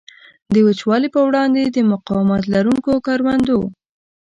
[0.53, 3.61] د وچوالي په وړاندې د مقاومت لرونکو کروندو.